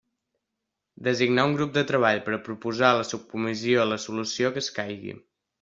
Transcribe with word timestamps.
Designar 1.07 1.45
un 1.49 1.53
Grup 1.57 1.75
de 1.75 1.83
Treball 1.91 2.23
per 2.29 2.35
a 2.37 2.41
proposar 2.49 2.89
a 2.89 2.97
la 3.03 3.07
Subcomissió 3.11 3.87
la 3.93 4.03
solució 4.07 4.55
que 4.57 4.65
escaigui. 4.67 5.19